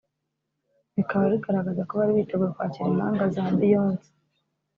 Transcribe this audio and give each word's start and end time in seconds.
bikaba 0.95 1.23
bigaragaraza 1.33 1.81
ko 1.87 1.93
bari 1.99 2.11
biteguye 2.17 2.51
kwakira 2.55 2.87
impanga 2.91 3.23
za 3.35 3.43
Beyonce 3.59 4.09